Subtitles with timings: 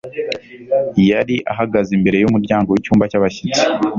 [1.09, 3.63] yari ahagaze imbere yumuryango wicyumba cyabashyitsi.